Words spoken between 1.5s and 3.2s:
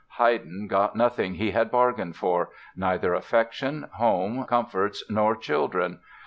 had bargained for—neither